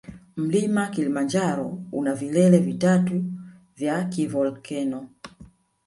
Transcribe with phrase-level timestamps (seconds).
[0.35, 1.67] Mlima kilimanjaro
[2.01, 3.23] una vilele vitatu
[3.75, 5.09] vya kivolkeno